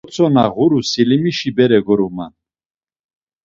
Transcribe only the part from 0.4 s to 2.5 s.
ğuru Selimişi bere goruman.